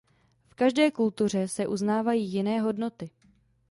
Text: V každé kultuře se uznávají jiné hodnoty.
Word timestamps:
V 0.47 0.55
každé 0.55 0.91
kultuře 0.91 1.47
se 1.47 1.67
uznávají 1.67 2.31
jiné 2.31 2.61
hodnoty. 2.61 3.09